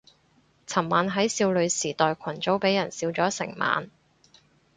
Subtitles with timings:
[0.65, 3.91] 尋晚喺少女時代群組俾人笑咗成晚